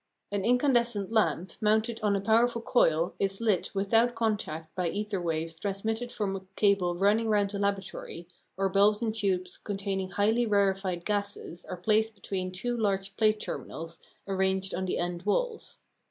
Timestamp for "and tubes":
9.03-9.57